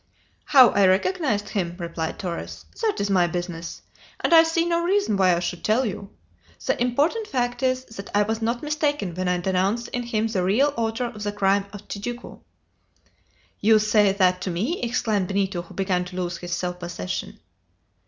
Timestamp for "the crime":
11.21-11.67